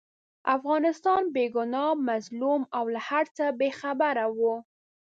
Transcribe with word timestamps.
افغانستان 0.55 1.21
بې 1.35 1.45
ګناه، 1.55 1.93
مظلوم 2.07 2.61
او 2.77 2.83
له 2.93 3.01
هرڅه 3.09 3.45
بې 3.59 3.69
خبره 3.79 4.25
وو. 4.37 4.55